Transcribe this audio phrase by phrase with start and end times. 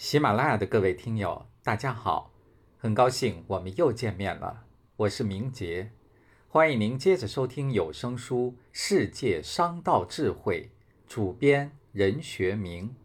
[0.00, 2.32] 喜马拉雅的各位听友，大家好，
[2.78, 4.64] 很高兴我们又见面了。
[4.96, 5.90] 我是明杰，
[6.48, 10.70] 欢迎您接着收听有声书《世界商道智慧》，
[11.06, 12.96] 主编任学明。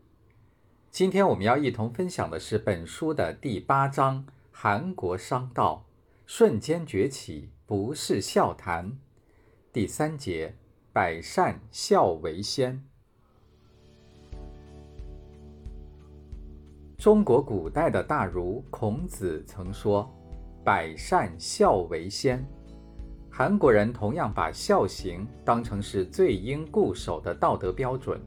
[0.90, 5.86] 今天我们要一同分享的是本书的第八章：韩国商道
[6.26, 8.98] 瞬间崛起，不是笑谈。
[9.74, 10.56] 第三节：
[10.94, 12.86] 百善孝为先。
[17.06, 20.12] 中国古代的大儒孔子曾说
[20.66, 22.44] ：“百善孝为先。”
[23.30, 28.20] 韩国人同样把孝行当成是最应固守的道德标准。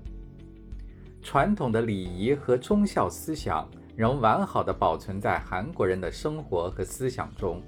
[1.20, 7.60] 传统的礼仪和忠孝思想仍完好的保存在韩国人的生活和思想中。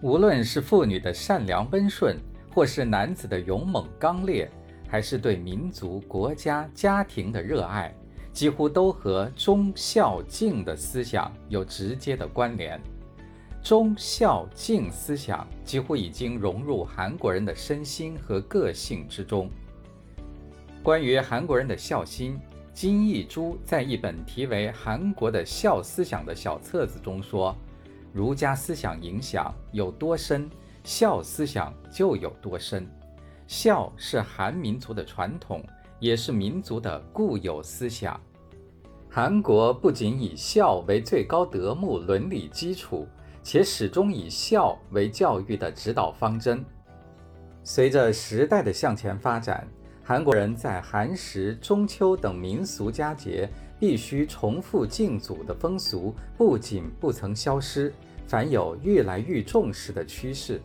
[0.00, 2.16] 无论是妇女的善良温顺，
[2.50, 4.50] 或是男子的勇猛刚烈，
[4.88, 7.94] 还是对民族、国家、家庭的热爱。
[8.34, 12.78] 几乎都和忠孝敬的思想有直接的关联。
[13.62, 19.48] 忠孝敬思想几乎已经融入韩国人的身心和个性之中。
[20.82, 22.38] 关于韩国人的孝心，
[22.74, 27.56] 金义珠在一本题为《韩国的孝思想》的小册子中说
[28.12, 30.50] ：“儒家思想影响有多深，
[30.82, 32.86] 孝思想就有多深。
[33.46, 35.64] 孝是韩民族的传统。”
[36.04, 38.20] 也是民族的固有思想。
[39.08, 43.08] 韩国不仅以孝为最高德目、伦理基础，
[43.42, 46.62] 且始终以孝为教育的指导方针。
[47.62, 49.66] 随着时代的向前发展，
[50.02, 53.48] 韩国人在寒食、中秋等民俗佳节
[53.80, 57.90] 必须重复敬祖的风俗，不仅不曾消失，
[58.26, 60.60] 反有愈来愈重视的趋势。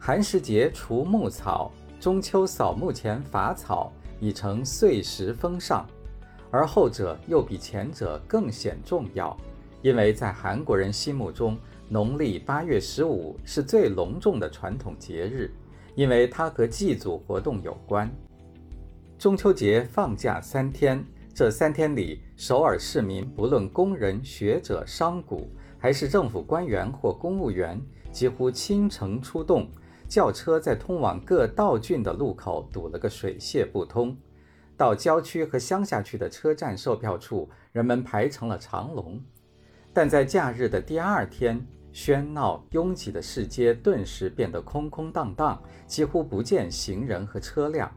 [0.00, 1.70] 寒食节除牧草，
[2.00, 3.92] 中秋扫墓前伐草。
[4.20, 5.86] 已成岁时风尚，
[6.50, 9.36] 而后者又比前者更显重要，
[9.82, 11.56] 因为在韩国人心目中，
[11.88, 15.50] 农历八月十五是最隆重的传统节日，
[15.94, 18.10] 因为它和祭祖活动有关。
[19.18, 21.04] 中秋节放假三天，
[21.34, 25.36] 这三天里，首尔市民不论工人、学者、商贾，
[25.78, 27.80] 还是政府官员或公务员，
[28.12, 29.68] 几乎倾城出动。
[30.08, 34.16] 轿车在通往各道郡的路口堵了个水泄不通，
[34.74, 39.20] 到郊区和乡下去的车站售票处，人们排成了长龙。
[39.92, 41.60] 但在假日的第二天，
[41.92, 47.92] 喧闹拥挤的市街顿时变得空空荡荡，几乎不见行人和车辆。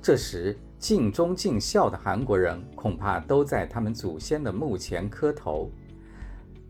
[0.00, 5.68] 这时，尽忠尽孝的韩国人恐怕都在他们祖先的墓前磕头。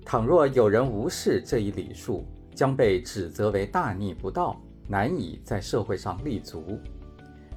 [0.03, 4.59] 倘若有人无视这一礼数，将被指责为大逆不道。
[4.89, 6.81] 难以在社会上立足，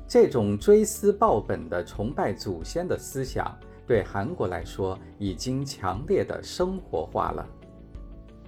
[0.08, 7.47] 这种追思报本的崇拜祖先的思想，对韩国来说已经强烈的生活化了。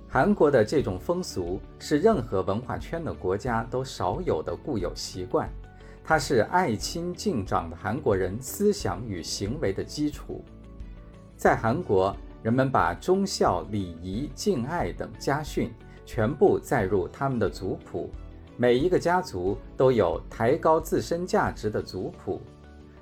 [0.09, 5.49] 韩国的这种风俗是任何文化圈的国家都少有的固有习惯，
[6.03, 10.43] 它是爱亲敬长的韩国人思想与行为的基础。
[11.35, 15.71] 在韩国，人们把忠孝、礼仪、敬爱等家训
[16.05, 18.11] 全部载入他们的族谱。
[18.55, 22.39] 每一个家族都有抬高自身价值的族谱。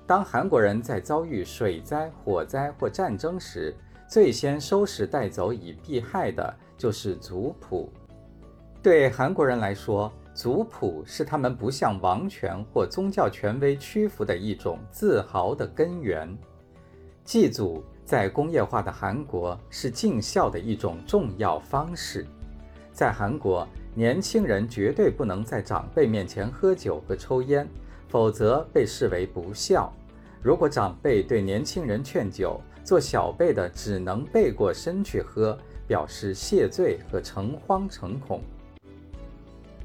[0.07, 3.75] 当韩国人在遭遇水灾、火灾或战争时，
[4.07, 7.91] 最先收拾带走以避害的就是族谱。
[8.81, 16.33] 对韩国人来说，族谱是他们不向王权或宗教权威屈服的一种自豪的根源。
[17.23, 22.25] 祭祖在工业化的韩国是尽孝的一种重要方式。
[22.93, 23.67] 在韩国。
[23.93, 27.67] 年轻人绝对不能在长辈面前喝酒和抽烟，
[28.07, 29.91] 否则被视为不孝。
[30.41, 35.57] 如果长辈对年轻人劝酒，做小辈的只能背过身去喝，
[35.87, 38.41] 表示谢罪和诚惶诚恐。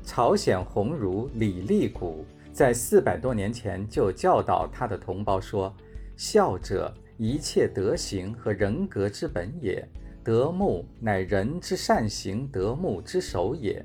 [0.04, 5.74] 朝鲜鸿儒李立谷在四百多年前就教导他的同胞说
[6.16, 9.86] ：“孝者，一切德行和人格之本也。
[10.26, 13.80] 德目乃人之善行德目之首也。”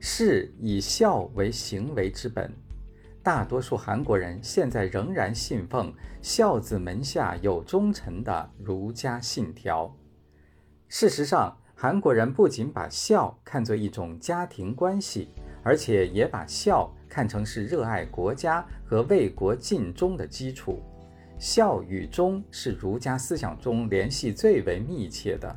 [0.00, 2.50] 是以孝为行为之本，
[3.22, 5.92] 大多数韩国人现在仍然信奉
[6.22, 9.94] 孝子门下有忠臣的儒家信条。
[10.88, 15.28] 事实上，韩国人不仅把孝看作一种家庭关系，
[15.62, 20.80] 而且也把孝看成是热爱国家和为国尽忠的基础。
[21.38, 25.54] 孝与忠是儒家思想中联系最为密切的，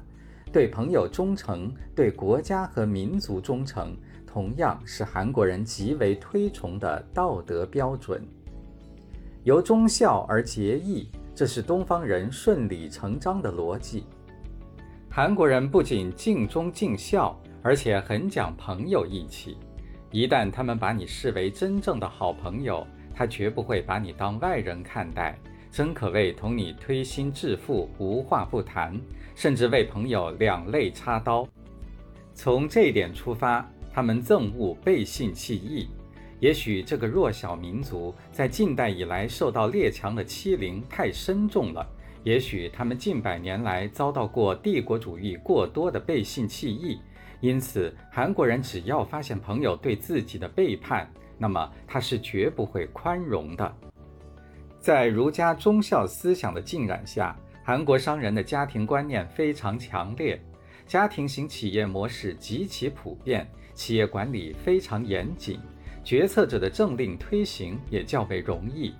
[0.51, 3.95] 对朋友忠诚，对国家和民族忠诚。
[4.33, 8.25] 同样是韩国人极为推崇的道德标准，
[9.43, 14.05] 由忠孝而节义，这是东方人顺理成章的逻辑。
[15.09, 19.57] 韩国人不仅敬忠敬孝，而且很讲朋友义气。
[20.11, 25.37] 一旦他们把你视为真正的好朋友，他绝不会把你当外人看待，
[25.71, 28.99] 真可谓同你推心置腹，无话不谈，
[29.33, 31.47] 甚至为朋友两肋插刀。
[32.33, 35.87] 从这一点出发，他们憎恶背信弃义。
[36.41, 41.87] 也许这个弱小民族在近代以来受到列强的欺凌太深重了。
[42.23, 46.99] 也许他们近百年来遭到过帝国主义过多的背信弃义，
[47.39, 53.73] 因此韩国人只要发现朋友对自己的背叛，那么他是绝不会宽容的。
[54.81, 60.41] 在儒家忠孝思想的浸染下，韩国商人的家庭观念非常强烈，
[60.87, 65.59] 家庭型企业模式极其普遍，企业管理非常严谨，
[66.03, 68.91] 决策者的政令推行也较为容易。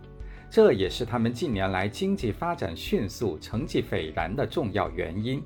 [0.51, 5.41] 这也是他们近年来经济发展迅速、成绩斐然的重要原因。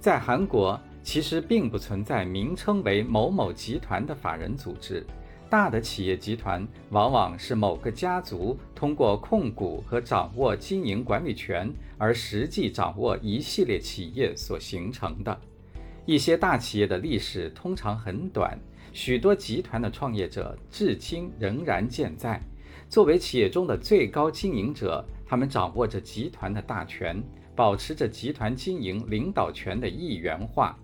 [0.00, 5.04] 在韩国，其实并不存在名称为某某集团的法人组织。
[5.48, 15.40] 大的企业集团往往是某个家族通过控股和掌握经营管理权，而实际掌握一系列企业所形成的。
[16.04, 18.58] 一些大企业的历史通常很短，
[18.92, 22.40] 许多集团的创业者至今仍然健在。
[22.88, 27.20] 作为企业中的最高经营者，他们掌握着集团的大权，
[27.54, 30.78] 保持着集团经营领导权的一元化。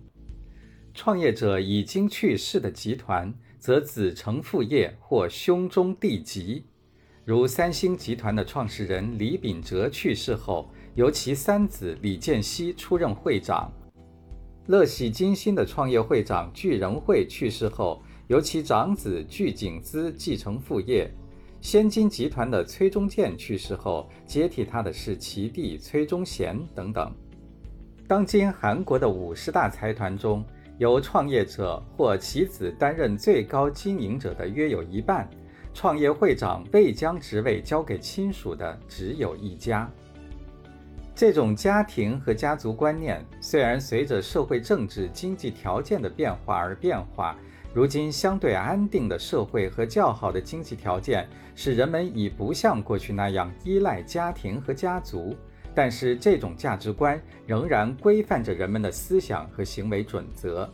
[0.94, 3.32] 创业者已经去世的集团，
[3.62, 6.64] 则子承父业或兄终弟及。
[7.24, 13.70] 如三星集团的创始人李秉哲去世后，由其三子李健熙出任会长；
[14.66, 21.08] 乐喜金星的创业会长具仁惠去世后，由其长子具景资继承父业。
[21.60, 27.14] 先金集团的崔中建去世后，接替他的是其弟崔中贤等等。
[28.08, 30.44] 当今韩国的五十大财团中，
[30.82, 35.30] 由创业者或其子担任最高经营者的约有一半，
[35.72, 39.88] 创业会长未将职位交给亲属的只有一家。
[41.14, 47.36] 这种家庭和家族观念，虽然随着社会、政治、经济条件的变化而变化。
[47.72, 55.36] 如今相对安定的社会和较好的经济条件，使人们已不像过去那样依赖家庭和家族。
[55.74, 60.70] 但是，这种价值观仍然规范着人们的思想和行为准则。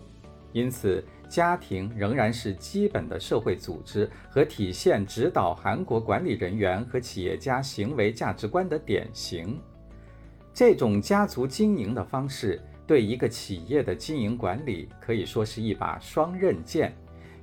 [0.52, 9.60] 因此，家庭仍然是基本的社会组织和体现指导韩国管理人员和企业家行为价值观的典型。
[10.52, 12.60] 这种家族经营的方式。
[12.88, 16.90] 对一个企业的经营管理可以说是一把双刃剑，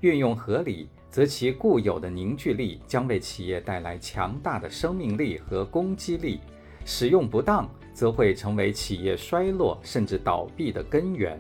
[0.02, 6.40] 运用合理，则其固有的凝聚力将为企业带来强大的生命力和攻击力；
[6.86, 11.38] 使用不当，则会成为企业衰落甚至倒闭的根源。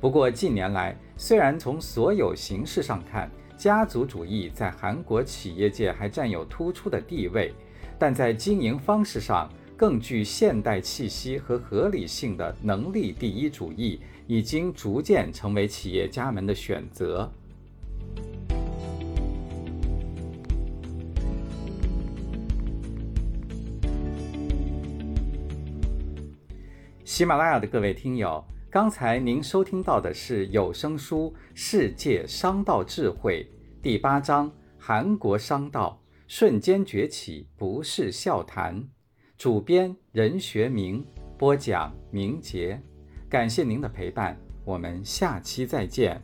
[0.00, 7.52] 不过近年来，虽然从所有形式上看，家族主义在韩国企业界还占有突出的地位，
[7.98, 17.30] 但在经营方式上，更具现代气息和合理性的能力第一主义，已经逐渐成为企业家们的选择。
[27.04, 33.46] 喜马拉雅的各位听友，刚才您收听到的是有声书《世界商道智慧》
[33.82, 38.82] 第八章：韩国商道瞬间崛起，不是笑谈。
[39.36, 41.06] 主编任学明
[41.36, 42.80] 播讲明杰，
[43.28, 44.34] 感谢您的陪伴，
[44.64, 46.22] 我们下期再见。